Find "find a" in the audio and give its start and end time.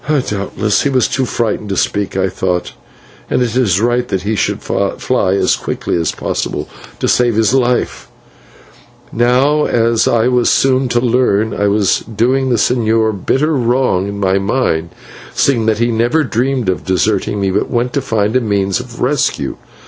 18.01-18.41